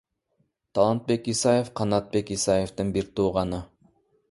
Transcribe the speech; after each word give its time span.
Талантбек 0.73 1.23
Исаев— 1.33 1.67
Канатбек 1.81 2.33
Исаевдин 2.37 2.93
бир 2.99 3.13
тууганы. 3.21 3.63